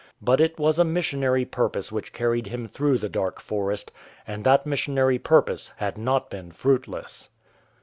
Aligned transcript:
But 0.19 0.41
it 0.41 0.57
was 0.57 0.79
a 0.79 0.83
missionary 0.83 1.45
purpose 1.45 1.91
which 1.91 2.11
carried 2.11 2.47
him 2.47 2.67
through 2.67 2.97
the 2.97 3.07
Dark 3.07 3.39
Forest, 3.39 3.91
and 4.25 4.43
that 4.45 4.65
missionary 4.65 5.19
purpose 5.19 5.73
had 5.77 5.95
not 5.95 6.31
been 6.31 6.49
fruitless. 6.51 7.29